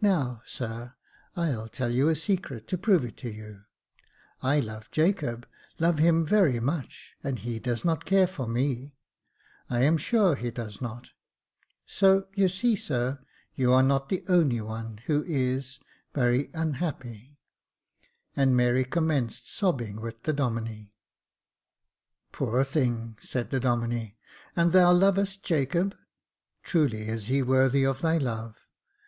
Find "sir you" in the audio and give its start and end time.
12.74-13.72